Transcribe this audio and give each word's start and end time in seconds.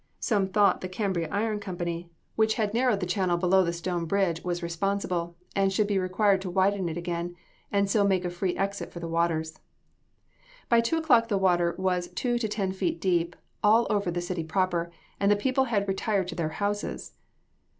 Some 0.19 0.47
thought 0.47 0.81
the 0.81 0.89
Cambria 0.89 1.29
Iron 1.31 1.59
Company, 1.59 2.09
which 2.35 2.55
had 2.55 2.73
narrowed 2.73 3.01
the 3.01 3.05
channel 3.05 3.37
below 3.37 3.63
the 3.63 3.71
stone 3.71 4.05
bridge, 4.05 4.43
was 4.43 4.63
responsible, 4.63 5.35
and 5.55 5.71
should 5.71 5.85
be 5.85 5.99
required 5.99 6.41
to 6.41 6.49
widen 6.49 6.89
it 6.89 6.97
again, 6.97 7.35
and 7.71 7.87
so 7.87 8.03
make 8.03 8.25
a 8.25 8.31
free 8.31 8.57
exit 8.57 8.91
for 8.91 8.99
the 8.99 9.07
waters. 9.07 9.59
By 10.69 10.81
two 10.81 10.97
o'clock 10.97 11.27
the 11.27 11.37
water 11.37 11.75
was 11.77 12.07
two 12.07 12.39
to 12.39 12.47
ten 12.47 12.71
feet 12.71 12.99
deep 12.99 13.35
all 13.63 13.85
over 13.91 14.09
the 14.09 14.21
city 14.21 14.43
proper, 14.43 14.89
and 15.19 15.31
the 15.31 15.35
people 15.35 15.65
had 15.65 15.87
retired 15.87 16.27
to 16.29 16.35
their 16.35 16.49
houses. 16.49 17.11